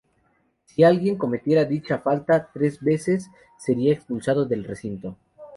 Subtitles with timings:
[0.65, 5.15] Si alguien cometiera dicha falta tres veces, sería expulsado del recinto.